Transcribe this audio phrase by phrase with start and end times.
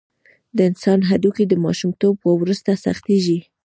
[0.55, 3.39] د انسان هډوکي د ماشومتوب وروسته سختېږي.